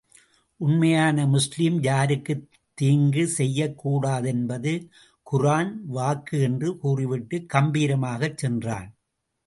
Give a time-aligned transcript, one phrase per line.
[0.59, 2.41] உண்மையான முஸ்லிம் யாருக்கும்
[2.77, 4.73] தீங்கு செய்யக் கூடாதென்பது
[5.27, 8.89] குரான் வாக்கு என்று கூறிவிட்டுக் கம்பீரமாகச் சென்றான்.